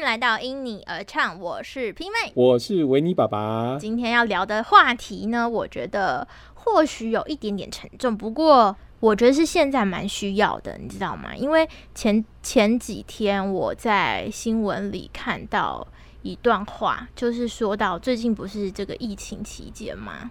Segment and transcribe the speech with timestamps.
[0.00, 3.76] 迎来到因你而唱，我是 P 妹，我是维尼爸爸。
[3.78, 11.36] 今天要聊的话题呢，我觉得或许有一点点沉重，不过我觉得是现在蛮需要的，你知道吗？
[11.36, 15.86] 因为前前几天我在新闻里看到
[16.22, 20.30] 一段话，就是说到最近不是这个疫情期间嘛，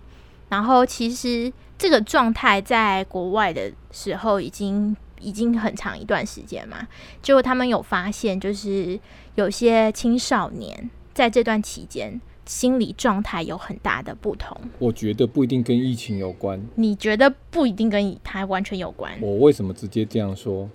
[0.50, 4.98] 然后其实这个状态在国外的时候已经。
[5.20, 6.88] 已经很长一段时间嘛，
[7.22, 9.00] 结果他们有发现，就是
[9.36, 14.58] 有些青少年在这段期间心理状态有很大的不同。
[14.80, 16.60] 我觉得不一定跟疫情有关。
[16.76, 19.12] 你觉得不一定跟它完全有关？
[19.22, 20.70] 我为什么直接这样说？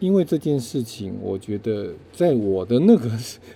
[0.00, 3.10] 因为这件事情，我觉得在我的那个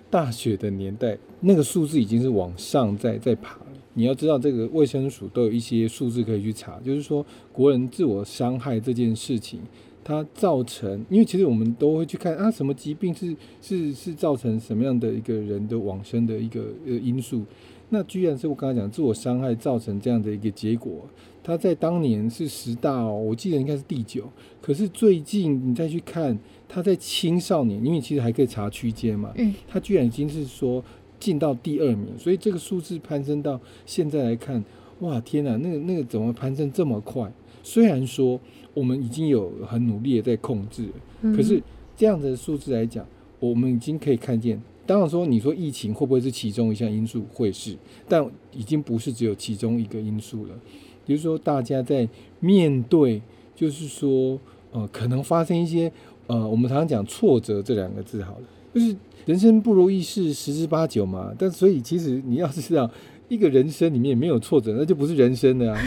[0.08, 3.66] 大学的年代，那个数字已经是往上在在爬了。
[3.92, 9.60] 你要知道，这个卫生署都有一些数字可以去查，就是说国人自我伤害这件事情。
[10.04, 17.44] 它造成，因为其实我们都会去看啊，什么疾病是是是造成什么样的一个人的往生的一个呃因素？
[17.90, 21.06] 那居然是我刚才讲自我伤害造成这样的一个结果，
[21.42, 24.24] 它在当年是十大哦，我记得应该是第九。
[24.60, 30.82] 可是最近你再去看，它在青少年，因为其实还可以查区间嘛，嗯，它居然已经是说
[31.18, 34.62] 进到第二名，所以这个数字攀升到现在来看，
[35.00, 37.30] 哇天哪，那个那个怎么攀升这么快？
[37.62, 38.40] 虽然说。
[38.78, 40.88] 我们已经有很努力的在控制，
[41.34, 41.60] 可是
[41.96, 43.04] 这样的数字来讲，
[43.40, 44.60] 我们已经可以看见。
[44.86, 47.26] 当然说，你说疫情会不会是其中一项因素？
[47.34, 47.76] 会是，
[48.08, 50.54] 但已经不是只有其中一个因素了。
[51.04, 53.20] 比如说，大家在面对，
[53.54, 54.38] 就是说，
[54.70, 55.92] 呃，可能发生一些，
[56.28, 61.34] 呃，我们常常讲挫折这两个字，好了，就是人生不如意事十之八九嘛。
[61.36, 62.88] 但所以，其实你要是知道，
[63.28, 65.78] 一个人生里面没有挫折，那就不是人生的啊。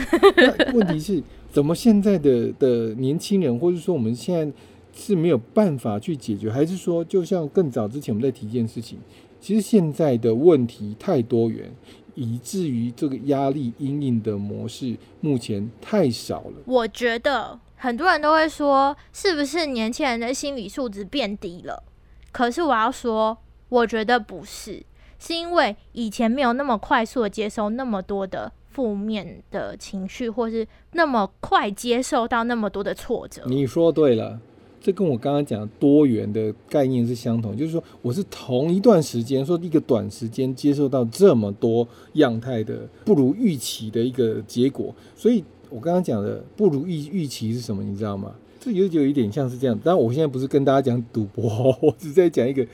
[0.74, 1.24] 问题是。
[1.52, 4.54] 怎么现在的的年轻人，或者说我们现在
[4.94, 8.98] 是没有办法去解决，还是说就像更早之前我们在提一件事情，
[9.40, 11.72] 其实现在的问题太多元，
[12.16, 16.54] 以至于这个压力阴影的模式目前太少了。
[16.66, 21.84] 我觉得很多人都会说，是不是年轻人的心理素质变低了？
[22.32, 23.38] 可是我要说，
[23.68, 24.84] 我觉得不是，
[25.20, 28.54] 是因为以前没有那么快速的接收那么多的。
[28.72, 33.44] 负面的情绪，或是那么快接受到那么多的挫折。
[33.46, 34.40] 你说对了，
[34.80, 44.96] 这跟我刚刚讲多元的概念是相同，就是说我是同一段时间，说一个短时间接受到这么多样态的不如预期的一个结果。
[45.16, 47.84] 所以我刚刚讲的不如预预期是什么？
[47.84, 48.34] 你知道吗？
[48.60, 49.78] 这有有一点像是这样。
[49.84, 52.66] 但我现在不是跟大家讲赌博， 我只在讲一个，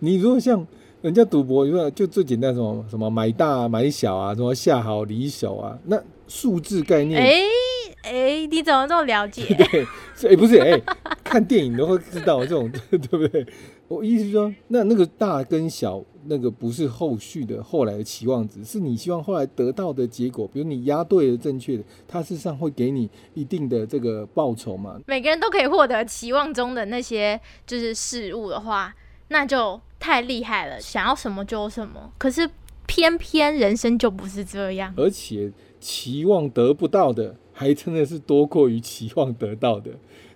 [0.00, 0.66] 你如果像。
[1.02, 7.20] 人家赌博，你说就最简单什么什么买大买小啊，什么下好离手啊，那数字概念。
[7.20, 7.40] 哎
[8.02, 9.44] 哎，你怎么这么了解？
[9.54, 10.80] 对，哎不是哎，
[11.24, 13.46] 看电影都会知道这种， 对不对？
[13.88, 20.46] 我意思是说，那那个大跟小，那个不是后续的后来的期望值，是你希望后来得到的结果。
[20.46, 25.00] 比如你押对了正确的，它事实上会给你一定的这个报酬嘛。
[25.06, 28.94] 每个人都可以获得期望中的那些就是事物的话，
[29.30, 29.80] 那就。
[30.02, 32.10] 太厉害了，想要什么就有什么。
[32.16, 32.48] 可是
[32.86, 39.90] 偏偏人生就不是这样，而且期望得不到的，还真的是多过于期望得到的，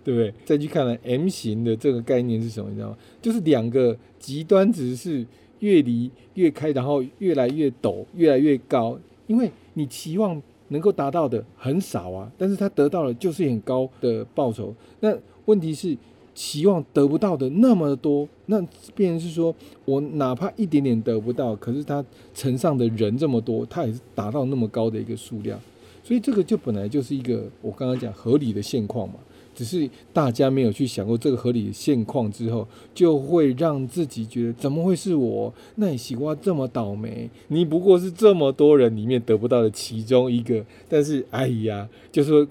[0.04, 0.34] 对不对？
[0.44, 2.68] 再去看呢，M 型的这个概念是什么？
[2.68, 2.98] 你知道吗？
[3.22, 5.26] 就是两个极端值是
[5.60, 8.98] 越离越开，然后越来越陡，越来越高。
[9.26, 14.74] 因为你期望能够达到的很少啊，但是他得到了就是很高的报酬。
[15.00, 15.16] 那
[15.46, 15.96] 问题是。
[16.34, 18.60] 期望得不到的那么多，那
[18.94, 25.58] 变成是说我哪怕一点点得不到，可是他乘上的人这么多，他也是达到那么高的一个数量，
[26.02, 29.14] 所以这个就本来就是一个我刚刚讲合理的现况嘛，
[29.54, 35.54] 只是大家没有去想过这个合理的现况之后，就会让自己觉得怎么会是我？
[35.76, 37.30] 那你喜欢这么倒霉？
[37.46, 42.46] 你不过是这么多人里面得不到的其中一个，但是哎呀，就是说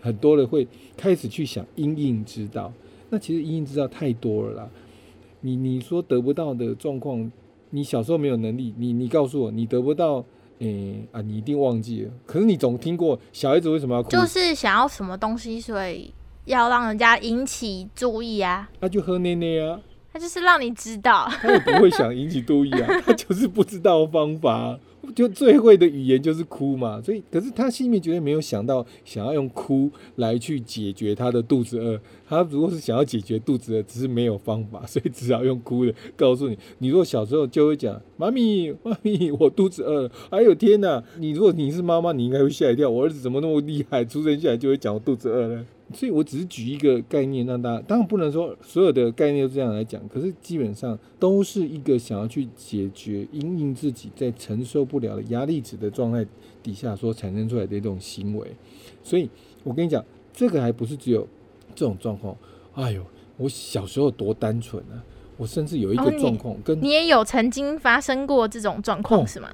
[0.00, 2.72] 很多人会开始去想因应之道。
[3.14, 4.68] 那其实因应知道太多了啦，
[5.40, 7.30] 你你说得不到的状况，
[7.70, 10.24] 你小时候没有能力，你你告诉我你得不到，
[10.58, 12.10] 诶啊，你一定忘记了。
[12.26, 14.10] 可是你总听过小孩子为什么要哭？
[14.10, 16.12] 就是想要什么东西，所以
[16.46, 18.68] 要让人家引起注意啊。
[18.80, 19.78] 那就喝奶奶啊。
[20.12, 24.76] 他就是让你知道，他也不会想引起注意啊，他就是不知道方法。
[25.14, 32.00] 就最会的语言就是哭嘛，所以可是他心里面绝对没有想到想要用哭来去解决他的肚子饿。
[32.26, 36.58] 他如果是想要解决肚子饿，只是没有方法， 所以只好用哭的告诉你。
[36.78, 40.10] 你如果小时候就会讲妈咪妈咪，我肚子饿了。
[40.30, 41.02] 哎呦天哪！
[41.18, 42.88] 你如果你是妈妈，你应该会吓一跳。
[42.88, 45.64] 我儿子怎么那么厉害，出生下来就会讲我肚子饿了。
[45.94, 56.26] 所以我只是举一个概念让大家，当然不能说所有的概念都这样来讲，可是基本上都是一个想要去解决因应自己在承受不了的压力值的状态
[56.62, 58.46] 底下所产生出来的一种行为。
[59.02, 59.30] 所以
[59.62, 61.26] 我跟你讲，这个还不是只有
[61.74, 62.36] 这种状况。
[62.74, 63.04] 哎呦，
[63.36, 64.98] 我小时候多单纯啊！
[65.36, 69.48] 我甚至有一个状况，跟你也有曾经发生过这种状况是吗？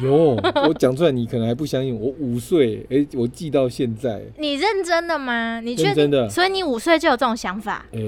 [0.00, 0.34] 有，
[0.66, 1.94] 我讲出来你可能还不相信。
[1.94, 4.22] 我五岁， 哎，我记到现在。
[4.38, 5.60] 你认真的吗？
[5.60, 6.28] 你认真的？
[6.28, 7.84] 所以你五岁就有这种想法？
[7.92, 8.00] 哎，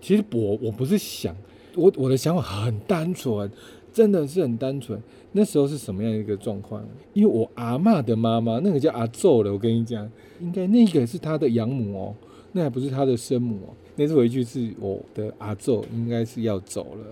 [0.00, 1.34] 其实我我不是想，
[1.76, 3.48] 我我的想法很单纯，
[3.92, 5.00] 真的是很单纯。
[5.32, 6.82] 那时候是什么样一个状况？
[7.12, 10.10] 因为我阿妈的妈妈，那个叫阿昼的，我跟你讲，
[10.40, 12.14] 应该那个是她的养母哦，
[12.52, 13.70] 那还不是她的生母哦。
[13.96, 17.04] 那次回去是我的阿昼，应该是要走了。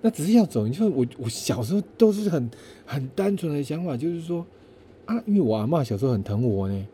[0.00, 2.50] 那只是要走，你说我我小时候都是很
[2.84, 4.44] 很单纯的想法，就是说
[5.06, 6.86] 啊，因为我阿妈小时候很疼我呢。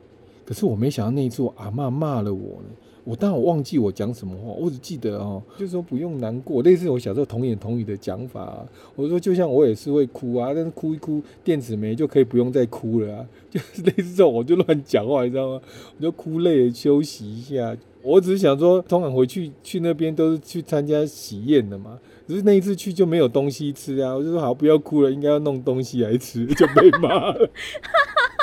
[0.44, 2.68] 可是我没想到那一次我阿妈骂了我呢。
[3.04, 8.62] 我当然我忘记我讲什么话，我只记得哦，就是说不用难过，类似我小时候童言童语的讲法。
[8.94, 15.62] 我说就像我也是会哭啊，但是哭一哭电池没就可以不用再哭了啊，就是类似这种，我就乱讲话，你知道吗？
[15.96, 17.74] 我就哭累了休息一下。
[18.02, 24.14] 我只是想说，通常回去去那边都是去参加喜宴的嘛，只是那一次去就没有东西吃啊。
[24.14, 27.50] 我就说好，不要哭了，应该要弄东西来吃，就被骂了。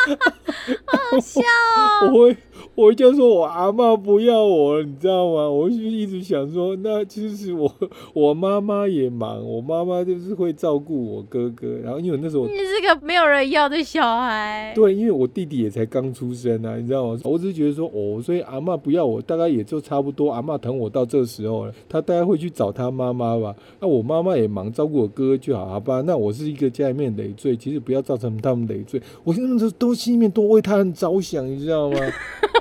[0.85, 2.07] 好笑哦！
[2.13, 2.37] 我会。
[2.75, 5.49] 我就说，我阿妈不要我，你知道吗？
[5.49, 7.73] 我就一直想说，那其实我
[8.13, 11.77] 我妈妈也忙，我妈妈就是会照顾我哥哥。
[11.81, 17.19] 然后因为那时候你是个没有人要的小孩，对，因为我弟弟也才刚出生啊，你知道吗？
[17.23, 20.29] 我只是觉得说，哦，所以阿妈不要我，大概也就差不多。
[20.29, 23.55] 阿妈疼我到这时候了，他大概会去找他妈妈吧。
[23.79, 26.01] 那我妈妈也忙，照顾我哥哥就好，好吧？
[26.05, 29.01] 那我是一个家里面累赘，其实不要造成他们累赘。
[29.23, 31.97] 我现在都都心里面多为他人着想，你知道吗？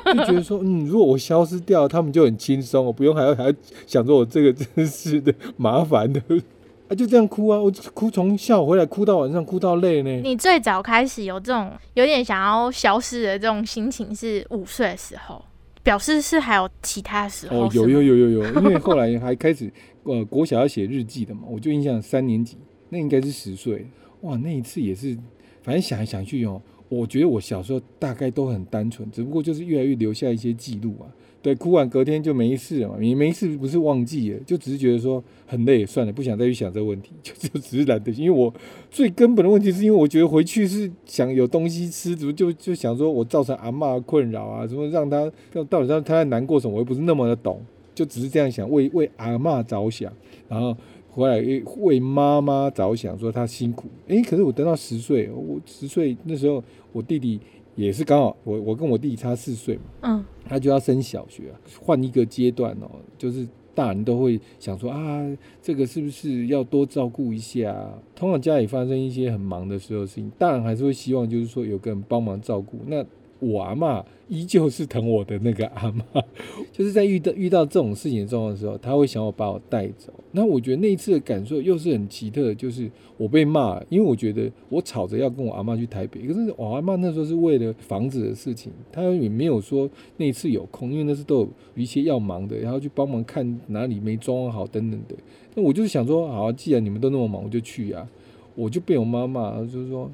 [0.05, 3.53] 就觉得说，嗯，如果我消失掉，他们就很轻松，我不用还要还要
[3.87, 6.21] 想着我这个真是的麻烦的，
[6.89, 10.11] 啊，就这样哭啊，我哭从下午回来哭到晚上，哭到累呢。
[10.23, 15.43] 你最早开始有这种有点想要消失的这种心情是五岁的时候，
[15.83, 17.65] 表示是还有其他时候？
[17.65, 19.73] 哦，有有有有有，因为后来还开始
[20.03, 22.59] 呃国小要写日记的嘛，我就印象三年级，
[22.91, 23.87] 那应该是十岁，
[24.21, 25.17] 哇，那一次也是，
[25.63, 26.61] 反正想来想去哦。
[26.95, 31.07] 我觉得我小时候大概都很单纯，只不过就是越来越留下一些记录啊。
[31.43, 38.11] 对，哭完隔天就没事了嘛，你没事不是忘记了，就只是觉得说很累，算了，不想再去想这个问题， 就就只是懒得。
[38.13, 38.51] 因为我
[38.91, 45.31] 最根本的问题是因为我觉得回去是想有东西吃，怎么就就想说我造成阿妈困扰啊，什么让他
[45.69, 47.61] 到底让他在难过什么，我又不是那么的懂，
[47.95, 50.11] 就只是这样想，为为阿妈着想，
[50.49, 50.75] 然后。
[51.15, 53.89] 回来为妈妈着想，说她辛苦。
[54.09, 56.63] 哎，可是我等到十岁，我十岁那时候，
[56.93, 57.41] 我弟弟
[57.77, 61.45] 也是刚好，我我跟我弟弟差四岁嘛，嗯，他就要升小学，
[61.81, 65.25] 换一个阶段哦，就是大人都会想说啊，
[65.63, 67.97] 这个是不是要多照顾一下？
[68.17, 72.79] 通常家里发生一些很忙的时候事情，大人还是会希望就是说有个人帮忙照顾。
[72.87, 73.05] 那
[73.45, 76.05] 我阿妈依旧是疼我的那个阿妈，
[76.73, 80.13] 就是在遇到遇到这种事情的状况的时候，他会想要把我带走。
[80.33, 95.15] 那我觉得那一次的感受又是很奇特，就是我被骂，因为我觉得我吵着要跟我阿妈去台北，可是我阿妈那时候是为了房子的事情，她也没有说那一次有空，因为那是都有一些要忙的，然后去帮忙看哪里没装好等等的。
[95.55, 98.09] 那我就是想说，好，既然你们都那么忙，我就去呀。
[98.57, 100.11] 我就被我妈骂，就是说。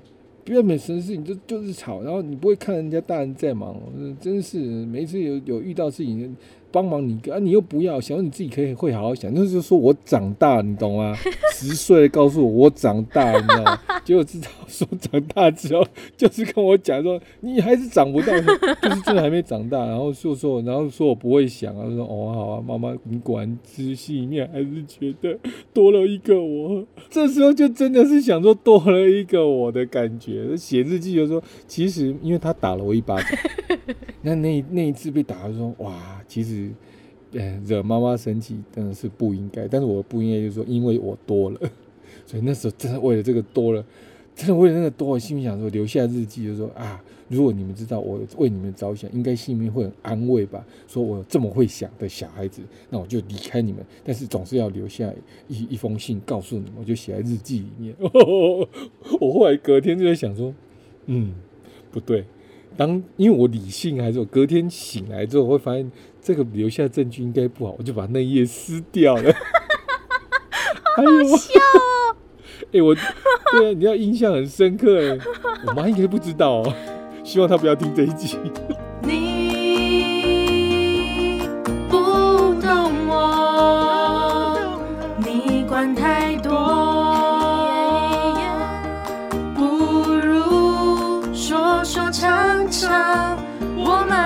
[0.50, 3.76] 不要每次事情就就是吵，然后你不会看人家大人在忙，
[4.20, 6.36] 真是每次有有遇到事情。
[6.72, 7.36] 帮忙你啊！
[7.40, 11.16] 你又不要想，你自己可以会好好想，就是说我长大，你懂吗？
[11.52, 13.80] 十岁告诉我我长大，你知道吗？
[14.04, 15.84] 结果知道说长大之后，
[16.16, 18.26] 就是跟我讲说你还是长不到，
[18.82, 19.84] 就是真的还没长大。
[19.84, 25.36] 然后说说，然后说我不会想啊，说哦好啊，妈妈你果然知心里面还是觉得
[25.74, 26.86] 多了一个我。
[27.10, 30.39] 这时候就真的是想说多了一个我的感觉。
[30.56, 33.30] 写日记就说，其实因为他打了我一巴掌，
[34.22, 36.70] 那那那一次被打，就说哇，其实。
[37.32, 41.60] 呃，惹妈妈生气真的是不应该，但是我不应该就是说，因为我多了，
[42.26, 43.84] 所以那时候真的为了这个多了，
[44.34, 50.62] 真的为了那个多，我心里想说留下日记，就说啊，如果你们知道我为你们着想，应该心里面会很安慰吧？
[50.86, 52.60] 说我这么会想的小孩子，
[52.90, 55.10] 那我就离开你们，但是总是要留下
[55.48, 57.94] 一 一封信告诉你们，我就写在日记里面。
[59.20, 60.52] 我后来隔天就在想说，
[61.06, 61.32] 嗯，
[61.90, 62.26] 不对，
[62.76, 65.90] 当因为我理性还是我隔天醒来之后会发现。
[66.22, 69.32] 这个留下证据应该不好，我就把那一页撕掉了。
[70.94, 71.02] 好
[71.34, 72.16] 笑哦！
[72.72, 75.18] 哎，我对啊，你要印象很深刻哎，
[75.66, 76.74] 我妈应该不知道哦，
[77.30, 78.36] 希望他不要听这一集。
[79.02, 79.48] 你
[81.88, 81.96] 不
[82.60, 84.58] 懂我，
[85.24, 86.50] 你管太多，
[89.54, 89.62] 不
[90.26, 93.38] 如说说唱唱，
[93.76, 94.18] 我们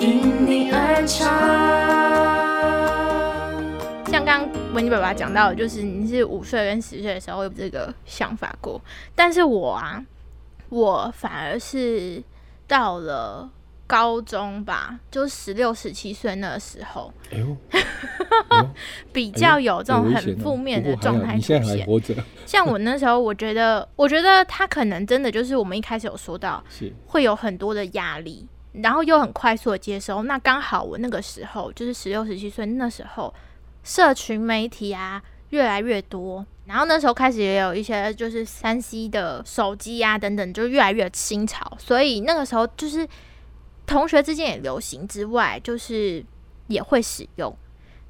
[0.00, 1.28] 因你而唱。
[4.10, 8.80] 像刚文尼爸爸讲到，就是你是五岁跟十岁的时候有这个想法过，
[9.14, 10.04] 但是我啊。
[10.68, 12.22] 我反而是
[12.66, 13.50] 到了
[13.86, 17.56] 高中吧，就十六、十七岁那个时候， 哎呦，
[19.12, 21.38] 比较有这种很负面的状态
[22.44, 26.62] 像我那时候，我觉得，我觉得他可能真的就是我们一开始有说到，
[27.06, 30.22] 会有很多的压力，然后又很快速的接收。
[30.24, 33.32] 那刚好我那个时候就是十六、十七岁，那时候
[33.82, 43.08] 社群媒体啊越来越多，然后那时候开始也有一些就是三 C 的手机啊等等，就越来越新潮，所以那个时候就是
[43.86, 46.24] 同学之间也流行之外，就是
[46.66, 47.56] 也会使用。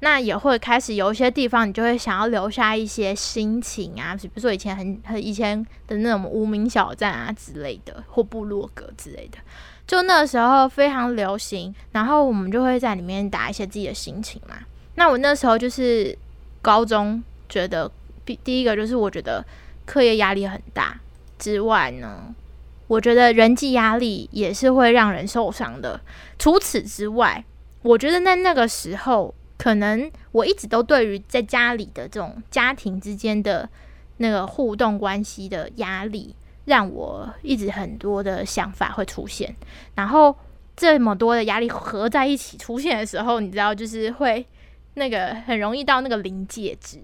[0.01, 9.37] 那也会开始有一些地方，你就会想要留下一些心情啊，比如说以前很很以前的那种无名小站啊之类的，或部落格之类的，
[9.85, 11.75] 就那时候非常流行。
[11.91, 14.55] 然后我们就会在里面打一些自己的心情嘛。
[14.95, 16.17] 那我那时候就是
[16.61, 17.89] 高中，觉得
[18.25, 19.45] 第第一个就是我觉得
[19.85, 20.99] 课业压力很大
[21.37, 22.33] 之外呢，
[22.87, 25.99] 我觉得人际压力也是会让人受伤的。
[26.37, 27.43] 除此之外，
[27.81, 33.67] 我觉得在那个时候，可能我一直都对于在家里的这种家庭之间的
[34.17, 36.35] 那个互动关系的压力，
[36.65, 39.55] 让我一直很多的想法会出现。
[39.95, 40.35] 然后
[40.75, 44.45] 这么多的压力合在一起出现的时候，你知道，就是会
[44.95, 46.99] 那个很容易到那个临界值。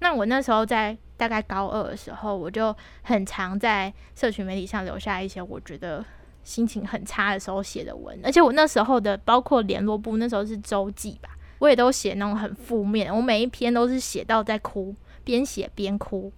[0.00, 6.04] 那我那时候在大概高二的时候，我就很常在社群媒体上留下一些我觉得
[6.42, 16.30] 心情很差的时候写的文，而且我那时候的包括联络部那时候是周记吧，我也都写那种很负面，我每一篇都是写到在哭，边写边哭，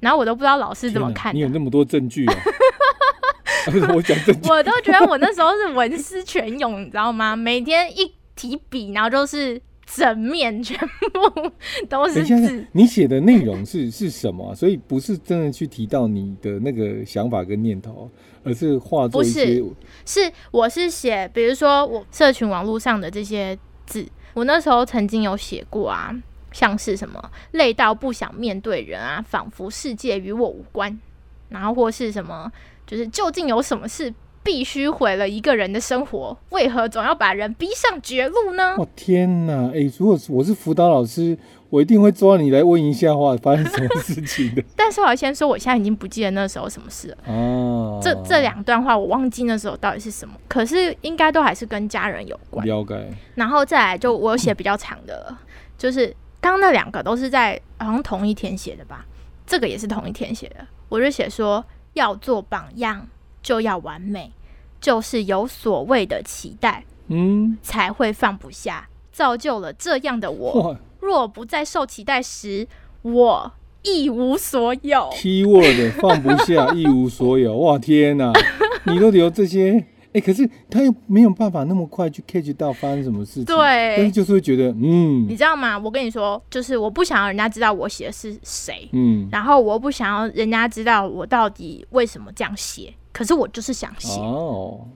[0.00, 2.34] 然后我都不知道老师怎么看的你有那么多证据 啊？
[3.94, 7.34] 我讲证据，我都觉得我那时候是文思泉涌，你知道吗？
[7.34, 9.58] 每天一提笔，然后就是
[9.94, 11.52] 整面全部
[11.88, 18.10] 都是字。，你写的内容是 是什么啊、所以不是真的去提到你的那个想法跟念头，
[18.42, 19.74] 而是化作一些不
[20.04, 26.14] 是，我是写，比如说我社群网络上的这些字，我那时候曾经有写过啊，
[26.52, 30.98] 像是什么累到不想面对人啊，仿佛世界与我无关，
[31.48, 32.50] 然后或是什么，
[32.86, 34.12] 就是究竟有什么事
[34.44, 38.76] 必须毁了一个人的生活，为何总要把人逼上绝路呢？
[38.76, 39.70] 哦天哪！
[39.74, 41.36] 哎、如果我是辅导老师，
[41.70, 47.32] 我一定会抓你来问一下话，发生什么事情的 但是我要先说，我现在已经不记得那时候什么事了。
[47.32, 47.98] 啊。
[48.02, 52.66] 这这两段话我忘记那时候到底是什么，可是应该都还是跟家人有关。
[52.66, 55.40] 了解，然后再来就我有写比较长的了，
[55.78, 59.06] 就是刚刚那两个都是在好像同一天写的吧，
[59.46, 60.56] 这个也是同一天写的。
[60.90, 63.06] 我就写说要做榜样
[63.44, 64.32] 就要完美，
[64.80, 70.76] 就是有所谓的期待嗯，才会放不下，造就了这样的我。
[70.98, 72.66] 若不再受期待时，
[73.02, 75.10] 我一无所有。
[75.12, 78.32] ，keyword 放不下， 一无所有，哇天哪！
[78.86, 79.84] 你都留这些，
[80.14, 85.78] 哎、可是他又没有办法那么快去 catch 到发生什么事情，但是对，就是会觉得，嗯你知道吗？
[85.78, 94.20] 我跟你说，就是我不想要人家知道我写的是谁，嗯，然后我不想要人家知道我到底为什么这样写，可是我就是想写。
[94.20, 94.86] 哦。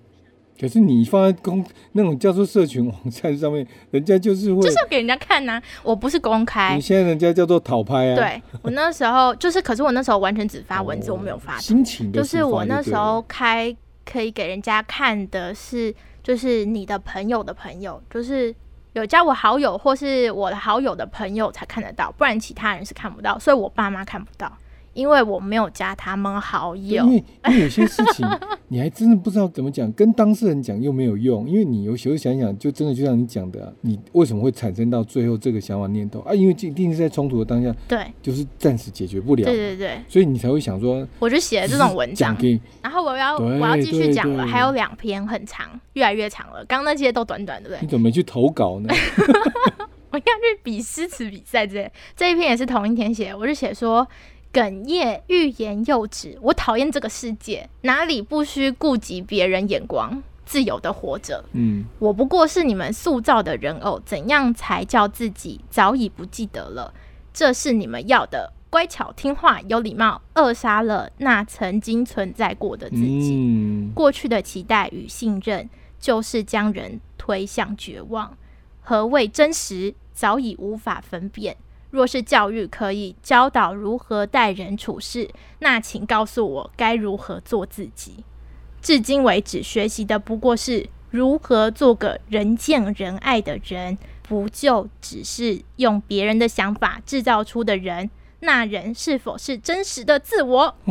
[0.61, 6.81] 可是你放在公那种叫做社群网站上面，人家就是会，就是要给人家看呐、我不是公开你。
[6.81, 11.57] 现在人家叫做讨拍啊，对我那时候就是，可是我那时候完全只发文字，哦我没有发。
[11.61, 13.73] 心情的就是我那时候开
[14.05, 15.95] 可以给人家看的是，
[16.25, 18.53] 就是你的朋友的朋友，就是
[18.95, 24.53] 有加我好友或是我的好友的朋友才看得到，不然其他人是看不到，所以我爸妈看不到，
[24.99, 27.05] 因为我没有加他们好友。
[27.05, 28.27] 因为因为有些事情
[28.67, 36.35] 你还真的不知道怎么讲，跟当事人讲又没有用，因为你有时候想想，就真的就像你讲的、啊，你为什么会产生到最后这个想法念头啊？
[36.35, 42.37] 因为这一定是在冲突的当下，对就是暂时解决不了，对对对，所以你才会想说我就写了这种文章
[42.83, 46.65] 然后我要我要继续讲了，对还有两篇很长，越来越长了。
[46.65, 47.87] 刚刚那些都短短，对不对你？
[47.87, 48.89] 怎么没去投稿呢？
[50.11, 51.93] 我要去比诗词比赛之类。
[52.17, 54.07] 这一篇也是同一天写，我就写说
[54.53, 61.45] 哽咽、欲言又止，我讨厌这个世界，哪里不需顾及别人眼光，自由的活着。
[61.53, 66.93] 嗯，我不过是你们塑造的人偶，怎样才叫自己早已不记得了？
[67.33, 68.53] 这是你们要的。
[68.71, 73.35] 乖巧听话有礼貌，扼杀了那曾经存在过的自己。
[73.35, 78.37] 嗯，过去的期待与信任，就是将人推向绝望。
[78.83, 81.57] 何谓真实，早已无法分辨。
[81.91, 85.29] 若是教育可以教导如何待人处事，
[85.61, 88.25] 那请告诉我该如何做自己。
[88.81, 98.11] 至今为止，学习的不过是如何做个人见人爱的人，不就只是用别人的想法制造出的人？
[98.41, 100.77] 那人是否是真实的自我？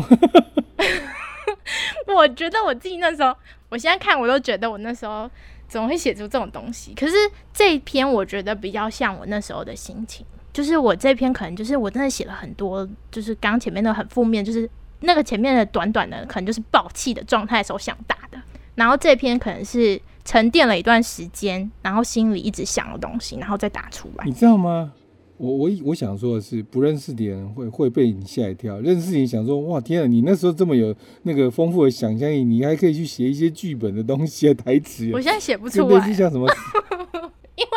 [2.07, 3.33] 我觉得我自己那时候，
[3.69, 5.29] 我现在看我都觉得我那时候
[5.67, 6.93] 怎么会写出这种东西？
[6.93, 7.13] 可是
[7.53, 10.25] 这篇我觉得比较像我那时候的心情，
[10.57, 14.67] 就是我这篇可能就是我真的写了很多，就是刚前面的很负面，就是
[15.01, 18.41] 那个前面的短短的，可能就是爆气的状态时候想打的，
[18.73, 24.25] 然后这篇可能是沉淀了一段时间，然后心里一直想的东西，然后再打出来。
[24.25, 24.91] 你知道吗？
[25.37, 35.11] 我我我想说的是，不认识的人会会被你吓一跳，认识你想说，哇天啊，你那时候这么有那个丰富的想象力，你还可以去写一些剧本的东西啊，台词。
[35.13, 36.47] 我现在写不出类来，似像什么？
[37.57, 37.71] 因为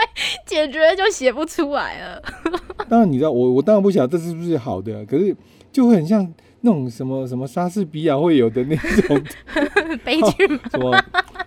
[0.46, 2.22] 解决就写不出来了。
[2.88, 5.34] 当然你知道，我我当然不晓得这是不是好的，可是
[5.72, 6.26] 就会很像
[6.60, 9.22] 那种什么什么莎士比亚会有的那种
[10.04, 10.60] 悲剧吗？
[10.70, 10.90] 什么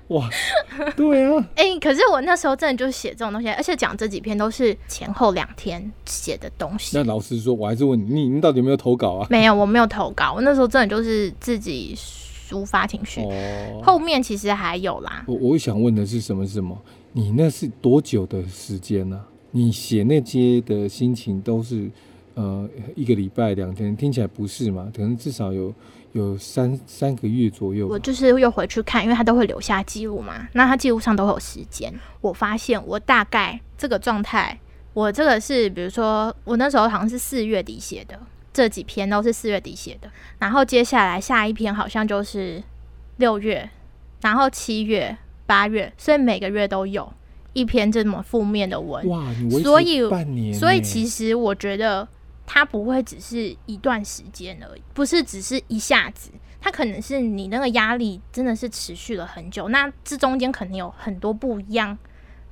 [0.07, 0.29] 哇？
[0.95, 6.97] 对啊，哎、可是我那时候真的就写这种东西，而且讲这几篇都是前后两天写的东西。
[6.97, 9.27] 那老师说，我还是问你，你你到底有没有投稿啊？
[9.29, 11.95] 没有，我没有投稿，我那时候真的就是自己
[12.53, 13.21] 抒发情绪。
[13.21, 16.77] 哦，后面其实还有啦，我我想问的是什么是什么？
[17.11, 19.19] 你那是多久的时间呢、
[19.51, 21.89] 你写那些的心情都是
[22.33, 24.91] 呃一个礼拜两天，听起来不是嘛？
[24.95, 25.73] 可能至少有
[26.13, 27.87] 有三三个月左右。
[27.87, 31.93] 我就是又回去看，因为他都会留下记录嘛，那他记录上都会有时间。
[32.21, 34.59] 我发现我大概这个状态，
[34.93, 38.19] 我这个是比如说我那时候好像是四月底写的，
[38.53, 42.61] 这几篇都是四月底写的，然后接下来下一篇好像就是
[43.17, 43.67] 六月，
[44.21, 45.17] 然后七月、
[45.47, 47.11] 八月，所以每个月都有
[47.53, 49.07] 一篇这么负面的文。
[49.09, 49.25] 哇，
[49.63, 52.07] 所以半年，所以其实我觉得
[52.45, 56.29] 它不会只是一段时间而已，不是只是一下子，
[56.61, 61.97] 它可能是你那个压力真的是持续了很久，那这中间可能有很多不一样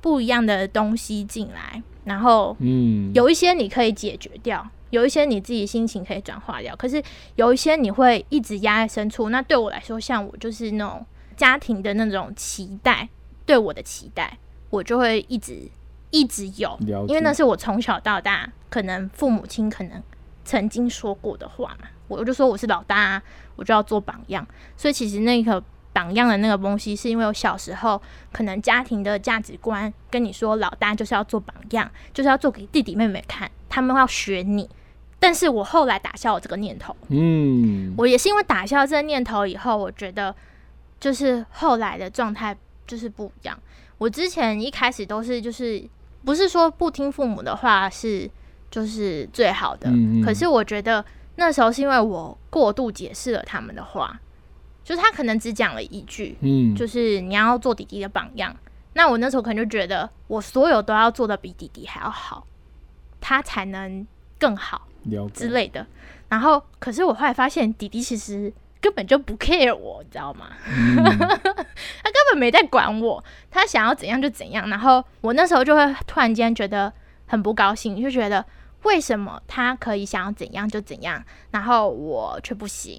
[0.00, 4.68] 不一样的东西进来，然后嗯，有一些你可以解决掉。
[4.92, 7.02] 有一些你自己心情可以转化掉，可是
[7.36, 9.30] 有一些你会一直压在深处。
[9.30, 13.08] 那对我来说，像我就是那种家庭的那种期待，
[13.46, 14.36] 对我的期待，
[14.68, 15.66] 我就会一直
[16.10, 16.78] 一直有。
[17.08, 20.02] 因为那是我从小到大可能父母亲可能
[20.44, 23.22] 曾经说过的话嘛，我就说我是老大、啊，
[23.56, 24.46] 我就要做榜样。
[24.76, 27.98] 所以其实那个榜样的那个东西，是因为我小时候
[28.30, 34.68] 可能家庭的价值观跟你说，老大就是要做榜样，就是要做给弟弟妹妹看，他们要学你。
[35.22, 40.34] 但是我后来打消了这个念头，嗯，我也是因为打消这个念头以后，我觉得
[40.98, 42.56] 就是后来的状态
[42.88, 43.56] 就是不一样。
[43.98, 45.80] 我之前一开始都是就是
[46.24, 48.28] 不是说不听父母的话是
[48.68, 51.04] 就是最好的，嗯嗯可是我觉得
[51.36, 54.18] 那时候是因为我过度解释了他们的话，
[54.82, 58.52] 就是他可能只讲了一句，嗯，就是你要做弟弟的榜样。
[58.94, 62.44] 那我那时候可能就觉得我所有都要做的比弟弟还要好，
[63.20, 64.04] 他才能
[64.42, 64.88] 更好。
[65.32, 65.86] 之类的。
[66.28, 70.46] 然后，可是我后来发现，弟弟其实根本就不 care 我，你知道吗？
[70.66, 74.68] 嗯 他根本没在管我，他想要怎样就怎样。
[74.68, 76.92] 然后我那时候就会突然间觉得
[77.26, 78.44] 很不高兴，就觉得
[78.84, 82.98] 为什么他可以想要怎样就怎样，然后我却不行，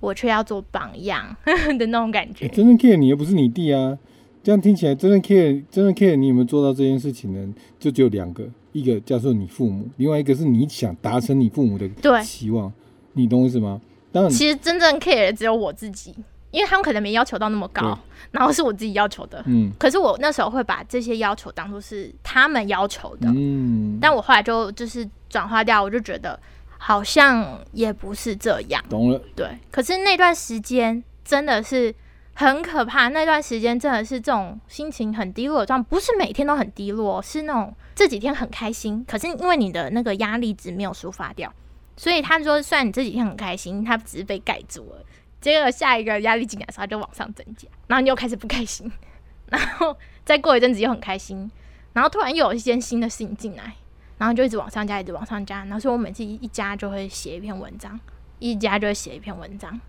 [0.00, 1.36] 我却要做榜样
[1.78, 2.48] 的那种感觉欸。
[2.54, 3.98] 真正 care 你又不是你弟啊，
[4.42, 7.54] 这样听起来真正 care 真正 care 你有没有做到这件事情呢？
[7.78, 12.70] 就只有两个，一个叫做你父母，另外一个是你想达成你父母的对期望，
[13.12, 13.80] 你懂我意思吗？
[14.12, 16.12] 当然，其实真正 care 的只有我自己，
[16.50, 17.96] 因为他们可能没要求到那么高，
[18.32, 19.42] 然后是我自己要求的。
[19.46, 26.38] 嗯可是我那时候会把这些要求当做是他们要求的，嗯，但我后来就就是转化掉，我就觉得
[26.76, 29.48] 好像也不是这样，懂了，对。
[29.70, 31.94] 可是那段时间真的是
[32.34, 41.52] 很可怕，那段时间真的是这种心情很低落的状态，不是每天都很低落，是那种这几天很开心，可是因为你的那个压力值没有抒发掉，
[41.96, 45.04] 所以他说虽然你这几天很开心，他只是被盖住了。
[45.40, 48.90] 结果下一个压力进来的时候，就往上增加，然后你又开始不开心，
[49.46, 51.48] 然后再过一阵子又很开心，
[51.92, 53.74] 然后突然又有一件新的事情进来，
[54.18, 55.58] 然后就一直往上加，一直往上加。
[55.66, 58.00] 然后所以我每次一加就会写一篇文章，
[58.38, 59.80] 一加就会写一篇文章。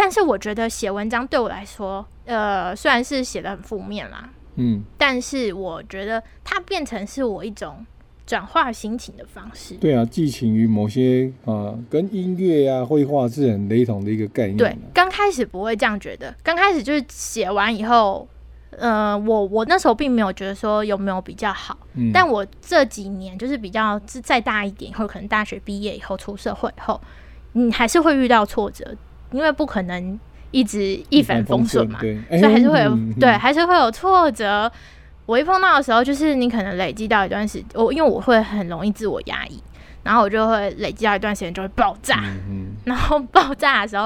[0.00, 7.84] 但是我觉得写文章对我来说，呃，虽然是写的很负面啦，嗯，但是我觉得它变成是我一种
[8.24, 9.74] 转化心情的方式。
[9.74, 14.58] 对啊，寄情于某些啊、跟音乐啊、绘画是很雷同的一个概念、啊。
[14.58, 18.28] 对，刚开始不会这样觉得，刚开始就是写完以后，
[18.70, 27.00] 呃，我我那时候并没有觉得说有没有比较好，嗯，但我这几年就是比较再再大一点以后，可能大学毕业以后出社会以后，
[27.54, 28.94] 你还是会遇到挫折，
[29.30, 30.18] 因为不可能
[30.50, 34.70] 一直一帆风顺嘛，对，所以还是会有、嗯对，还是会有挫折。
[35.26, 39.62] 我一碰到的时候，就是你可能累积到一段时，我因为我会很容易自我压抑，
[40.02, 44.04] 然后我就会累积到一段时间就会爆炸，嗯 然后爆炸的时候，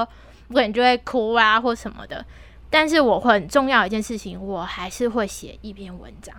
[0.49, 2.25] 我可能就会哭啊或什么的。
[2.69, 6.35] 但是我很重要一件事情，我还是会写一篇文章。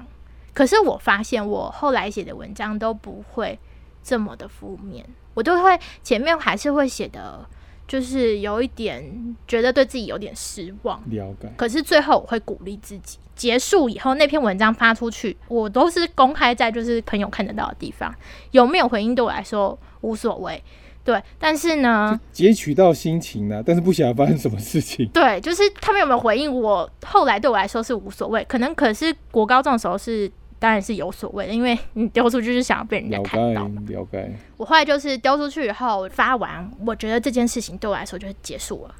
[0.53, 3.59] 可是我发现，我后来写的文章都不会
[4.03, 7.49] 这么的负面，我都会前面还是会写的，
[7.87, 11.03] 就是有一点觉得对自己有点失望。
[11.07, 11.53] 嗯，了解。
[11.57, 18.15] 可是最后我会鼓励自己，结束以后那篇文章发出去，我都是公开在就是朋友看得到的地方，
[18.53, 20.63] 有没有回应对我来说无所谓。
[21.05, 25.07] 对，但是呢，截取到心情呢， 但是不晓得发生什么事情。
[25.09, 28.43] 对， 就是他们有没有回应我，后来对我来说是无所谓。
[28.45, 30.33] 可能可是国高中的时候是
[30.65, 33.69] 当然是有所谓的，因为你丢出去是想要被人家了看解，到。
[33.69, 34.33] 了解。
[34.57, 38.95] 我后来就是丢出去以后发完，我觉得这件事情对我来说就结束了，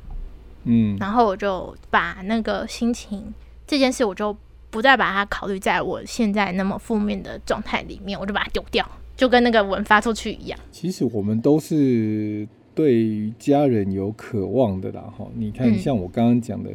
[0.65, 3.33] 嗯，然后我就把那个心情
[3.67, 4.37] 这件事，我就
[4.69, 10.59] 不再把它考虑在我现在那么负面的状态里面，我就把它丢掉，就跟那个文发出去一样。
[10.71, 15.27] 其实我们都是对于家人有渴望的啦，哈。
[15.35, 16.71] 你看，嗯像我刚刚讲的，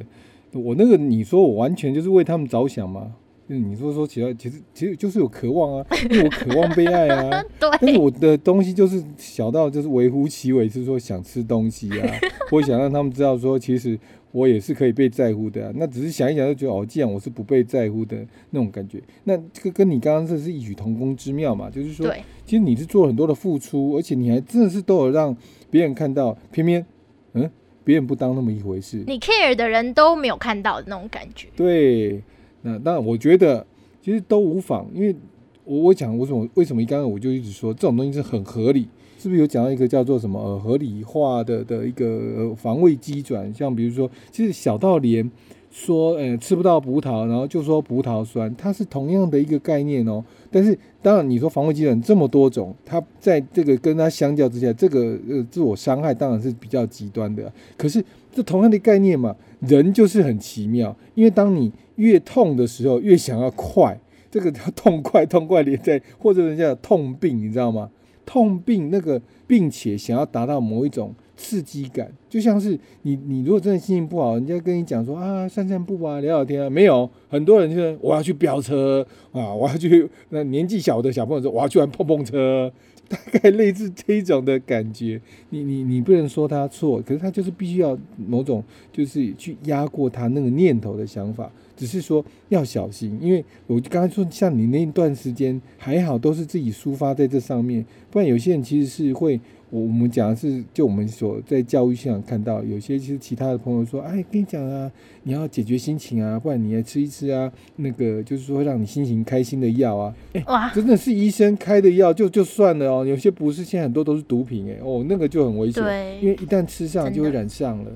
[0.53, 3.11] 我那个你说我完全就是为他们着想吗？
[3.51, 7.43] 嗯，你说说起来，其实其实就是有渴望啊，因为我渴望被爱啊。
[7.59, 12.19] 但是对，我的东西就是小到就是微乎其微，是说想吃东西啊，
[12.51, 13.99] 我想让他们知道说，其实
[14.31, 15.73] 我也是可以被在乎的、啊。
[15.75, 18.17] 那只是想一想就觉得哦，既然我是不被在乎的
[18.51, 25.35] 那种感觉，那这个跟你刚刚这是异曲同工之妙嘛，就是说，对，其实你是做了很多的付出，而且你还真的是都有让
[25.71, 26.85] 别人看到，偏偏
[27.33, 27.49] 嗯，
[27.83, 29.03] 别人不当那么一回事。
[29.07, 31.47] 你 care 的人都没有看到的那种感觉。
[31.55, 32.21] 对，
[32.61, 33.65] 那当然，我觉得
[34.01, 35.15] 其实都无妨，因为
[35.63, 43.53] 我我讲我什么为什么刚刚我就一直说这种东西是很合理，是不是有讲到一个叫做什么呃合理化的的一个防卫机转？
[43.53, 45.29] 像比如说，其实小到连
[45.71, 50.23] 说呃吃不到葡萄，然后就说葡萄酸，它是同样的一个概念哦。
[50.49, 57.51] 但是当然你说防卫机转这么多种，它在这个跟它相较之下，这个呃自我伤害当然是比较极端的。
[57.77, 67.89] 可是这同样的概念嘛，人就是很奇妙，因为当你越痛的时候，越想要快，这个叫痛快，痛快连在，或者人家有痛病，你知道吗？
[68.25, 79.03] 痛病那个，并且想要达到某一种刺激感，就像是你，你如果真的心情不好，人家跟你讲说啊，散散步啊，聊聊天啊，没有，很多人就是我要去飙车。
[79.31, 82.71] 啊，我要去那年纪小的小朋友说我要去玩碰碰车，
[83.09, 85.19] 大概类似这种的感觉。
[85.49, 99.39] 你你你不能说他错，可是他就是必须要某种就是去压过他那个念头的想法，只是说要小心，因为我刚才说像你那一段时间还好都是自己抒发在这上面，不然有些人其实是会。
[99.71, 104.91] 我我们讲的是，就我们所在教育现场看到，有些其实其他的朋友说，哎，跟你讲啊，
[105.23, 115.83] 你要解决心情啊，不然你来吃一吃啊，那个就是说让你心情开心的药啊，哎，哇，真的是医生开的药就就算了哦，有些不是，现在很多都是毒品，哎，哦，那个就很危险，
[116.21, 117.91] 因为，一旦吃上就会染上了，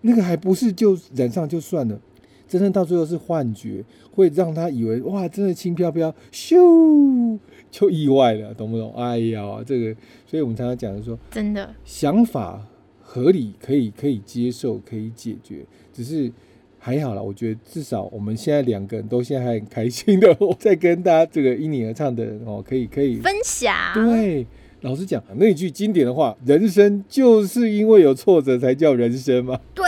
[0.00, 2.00] 那个还不是就染上就算了，
[2.48, 7.38] 真正到最后是幻觉，会让他以为哇，真的轻飘飘，咻
[7.70, 8.92] 就意外了，懂不懂？
[8.96, 9.94] 哎呀，这个，
[10.26, 12.66] 所以我们常常讲的说，真的，想法
[13.02, 16.32] 合理，可以可以接受，可以解决，只是
[16.78, 17.20] 还好啦。
[17.20, 24.46] 我觉得至少我们现在两个人都现在还很开心的， 我在跟大家这个因你而唱的哦，可以可以分享，对，
[24.80, 29.60] 老实讲，那句经典的话，人生就是因为有挫折才叫人生嘛。
[29.74, 29.84] 对，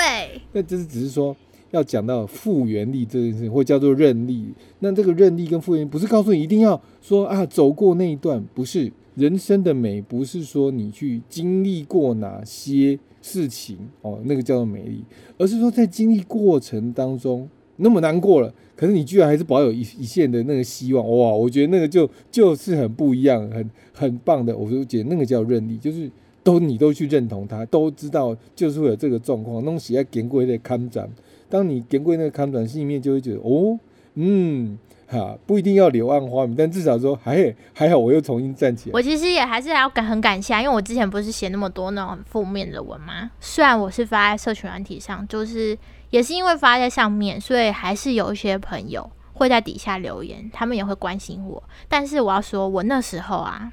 [0.53, 1.35] 那这是只是说
[1.71, 4.53] 要讲到复原力这件事，或叫做韧力。
[4.81, 15.05] 那这个韧力跟复原，不是告诉你一定要说啊走过那一段，不是人生的美，不是说你去经历过哪些事情哦，那个叫做美丽，
[15.39, 18.53] 而是说在经历过程当中那么难过了。
[18.77, 21.35] 可是你居然还是保有一一线的那个希望，哇！
[21.35, 24.57] 我觉得那个就就是很不一样，很很棒的。
[24.57, 26.11] 我就觉得那个叫韧力，就是
[26.43, 31.07] 都你都去认同它，都知道就是会有这个状况，弄起来见过那个看展。
[31.51, 33.79] 当你见过那个看展，心里面就会觉得哦，
[34.15, 38.93] 嗯，哈，不一定要柳暗花明，但至少说还还好，我又重新站起来。
[38.95, 43.31] 我其实也还是要感很感谢啊，因为我之前不是写那么多那种负面的文吗？
[43.41, 45.77] 虽然我是发在社群软体上，就是
[46.11, 51.63] 也是因为发在上面，所以还是有一些朋友会在底下留言，他们也会关心我。
[51.89, 53.73] 但是我要说，我那时候啊，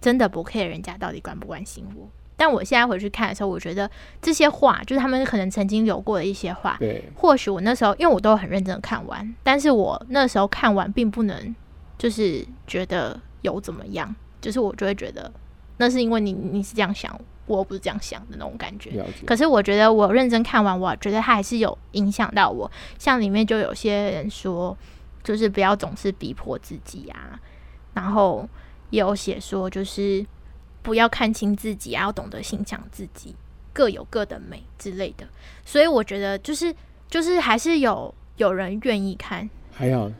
[0.00, 2.08] 真的不 care 人家到底关不关心我。
[2.40, 3.90] 但我现在回去看的时候，我觉得
[4.22, 11.54] 这些话就是他们可能曾经有过的一些话，对，或许我那时候，因为我都很认真的看完，但是我那时候看完并不能
[11.98, 15.30] 就是觉得有怎么样，就是我就会觉得
[15.76, 18.90] 那是因为你你是这样想，我不是这样想的那种感觉。
[19.26, 22.70] 可是我觉得我认真看完，我觉得它还是有影响到我。
[22.98, 24.74] 像里面就有些人说，
[25.22, 27.38] 就是不要总是逼迫自己啊。
[27.92, 28.48] 然后
[28.88, 30.24] 也有写说，就是
[30.82, 33.34] 不要看清自己，要懂得欣赏自己，
[33.72, 35.26] 各有各的美之类的。
[35.64, 36.74] 所以我觉得，就是
[37.08, 40.10] 就是还是有有人愿意看，还好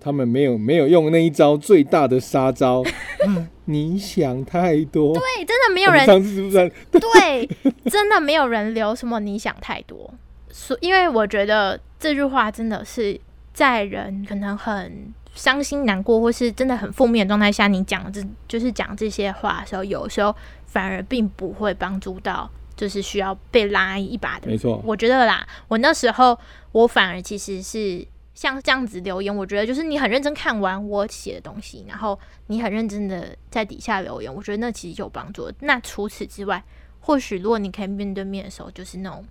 [0.00, 2.82] 他们没有没有用那一招最大的杀招。
[2.82, 6.68] 啊 你想太多，对，真的没有人上次是不是？
[6.90, 7.48] 对，
[7.88, 10.12] 真的没有人留什么你想太多。
[10.50, 13.18] 所因为我觉得这句话真的是
[13.54, 20.34] 在人可能很伤心难过，或是真的很负面的状态下，你讲这就是讲这些话的时候，有时候
[20.66, 24.48] 反而并不会帮助到，就是需要被拉一把的。
[24.48, 26.38] 没错，我觉得啦，我那时候
[26.72, 28.06] 我反而其实是。
[28.34, 35.52] 像这样子留言，我觉得就是你很认真看完我写的东西，然后你很认真的在底下留言，我觉得那其实有帮助。
[35.60, 36.64] 那除此之外，
[36.98, 39.22] 或许如果你可以面对面的时候，就是那种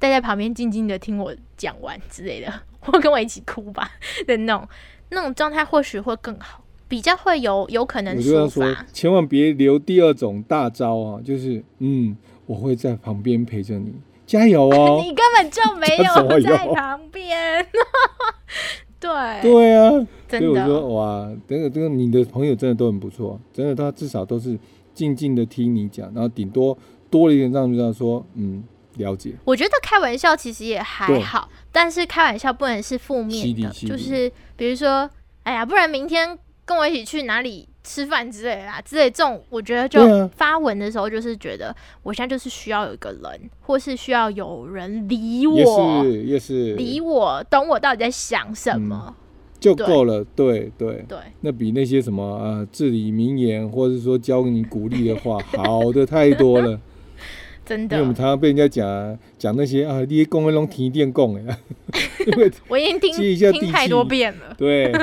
[0.00, 3.92] 待在旁边静静的听我讲完之类的， 或跟我一起哭吧
[4.26, 4.68] 的那种
[5.14, 8.84] 那种状态，或许会更好，比较会有有可能抒发。
[8.92, 13.94] 千万别留第二种大招啊，就是嗯，我会在旁边陪着你。
[14.26, 15.00] 加油哦！
[15.04, 17.66] 你根本就没有 在旁边。
[18.98, 19.10] 对
[19.42, 19.90] 对啊，
[20.30, 24.58] 所以我说哇，这个这个你的朋友真的都很不错，真的他至少都是
[24.94, 26.76] 静静的听你讲，然后顶多
[27.10, 28.64] 多了一点让知道说嗯
[28.96, 29.32] 了解。
[29.44, 35.08] 我觉得开玩笑其实也还好，但是开玩笑不能是负面的，就是比如说
[35.42, 37.68] 哎呀，不然明天跟我一起去哪里？
[37.86, 49.14] 吃饭之类啦，之类这种，我觉得就发文的时候，就是觉得我现在就是需要有一个人，或是需要有人理我，也是也是理我，懂我到底在想什么
[49.60, 50.24] 就够了。
[50.34, 56.80] 对对对，那比那些什么呃至理名言，或者说教你鼓励的话，好的太多了。
[57.64, 61.58] 真的，因为我们常常被人家讲讲那些啊，那些公文龙提电供哎，
[62.26, 63.12] 因为我已经听
[63.52, 64.54] 听太多遍了。
[64.56, 64.92] 对。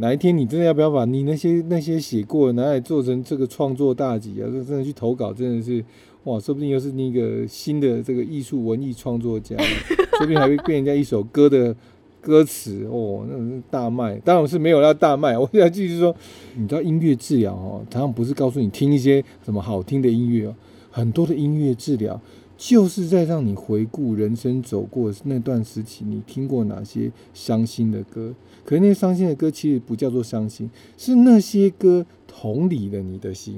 [0.00, 4.44] 哪一天你真的要不要把你那些那些写过拿来做成这个创作大集啊？
[4.52, 5.82] 这真的去投稿，真的是
[6.24, 9.56] 哇，说不定又是那个新的这个艺术文艺创作家，
[10.18, 11.74] 说不定还会被人家一首歌的
[12.20, 14.16] 歌词哦，那是大卖。
[14.16, 16.14] 当然我是没有要大卖，我想继续说，
[16.56, 20.54] 你知道音乐治疗哦，常常不是告诉你听一些什么好听的音乐哦，
[20.90, 22.20] 很多的音乐治疗
[22.56, 28.34] 就是在让你回顾人生走过那段时期，你听过哪些伤心的歌。
[28.64, 33.54] 可是那些伤心的歌其实不叫做伤心，是那些歌同理了你的心，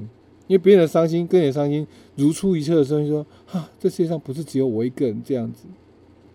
[0.47, 5.65] 因为别人的伤心跟你的伤心如出一辙的时候，你说啊，这世界上不是只有我一个人这样子，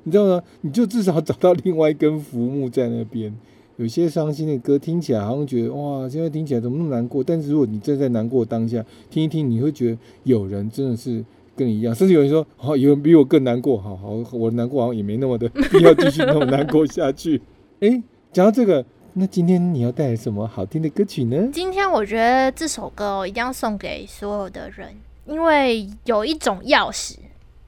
[0.04, 0.42] 你知道吗？
[0.62, 3.36] 你就至少找到另外一根浮木在那边。
[3.78, 7.24] 有些伤心的歌听起来好像觉得哇，现在听起来怎么那么难过？
[7.24, 11.24] 但是如果你正在难过当下听一听，你会觉得有人真的是
[11.56, 17.42] 跟你一样，甚至有人说哦，有人比我更难过，好好，我难过好像也没那么的必要继续那么难过下去，
[17.82, 18.02] 哎。
[18.32, 21.48] 讲到这个，那今天你要带来什么好听的歌曲呢？
[21.54, 24.90] 今天我觉得这首歌一定要送给所有的人，
[25.26, 27.16] 因为有一种钥匙，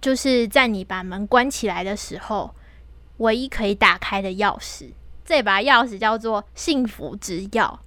[0.02, 2.52] 就是在你把门关起来的时候，
[3.20, 4.88] 唯一可以打开的钥匙。
[5.28, 7.78] 这把钥匙叫做幸福之钥，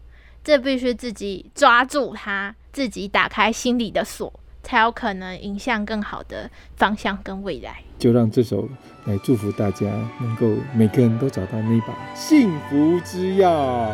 [0.45, 4.33] 这必须自己抓住它，自己打开心里的锁。
[4.63, 7.83] 才有可能迎向更好的方向跟未来。
[7.99, 8.69] 就让这首
[9.07, 9.87] 来祝福大家，
[10.21, 13.91] 能够每个人都找到那把幸福之钥。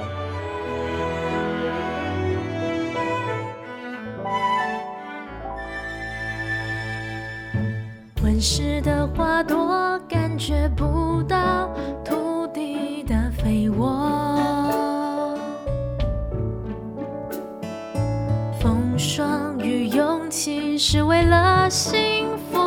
[8.24, 11.72] 温室的花朵感觉不到
[13.86, 15.38] 我，
[18.60, 19.86] 风霜与。
[19.86, 22.58] 勇气是为了幸福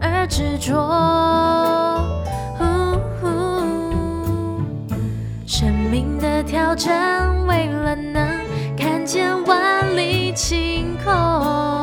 [0.00, 0.74] 而执着，
[5.46, 8.28] 生命的挑战，为了能
[8.76, 11.75] 看见万里晴空。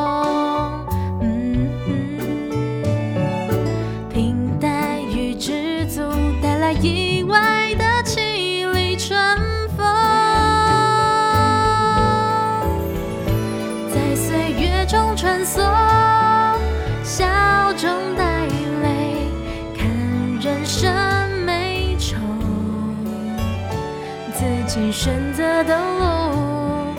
[24.94, 26.96] 选择的路，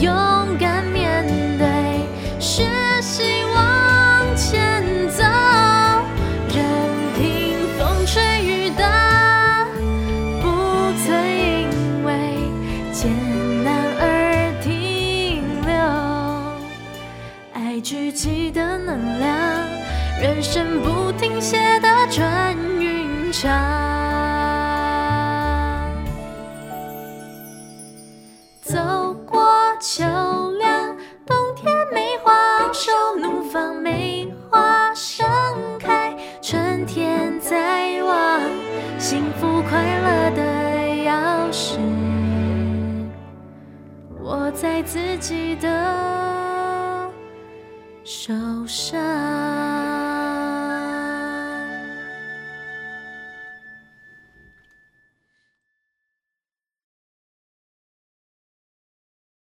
[0.00, 0.10] 勇
[0.58, 1.26] 敢面
[1.58, 1.68] 对，
[2.40, 2.64] 学
[3.02, 5.22] 习往前走，
[6.48, 6.64] 任
[7.14, 9.66] 凭风吹雨打，
[10.40, 10.48] 不
[11.04, 11.68] 曾因
[12.06, 12.10] 为
[12.92, 13.12] 艰
[13.62, 15.76] 难而停留。
[17.52, 19.28] 爱聚集的能量，
[20.22, 23.97] 人生不停歇的转运场。
[45.18, 46.07] 记得。